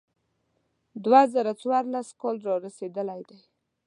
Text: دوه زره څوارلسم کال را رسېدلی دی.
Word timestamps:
دوه 1.03 1.21
زره 1.33 1.51
څوارلسم 1.61 2.15
کال 2.21 2.37
را 2.47 2.55
رسېدلی 2.65 3.21
دی. 3.29 3.39